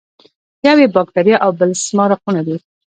یو 0.65 0.77
یې 0.83 0.87
باکتریا 0.95 1.37
او 1.45 1.51
بل 1.59 1.71
سمارقونه 1.87 2.41
دي. 2.47 2.55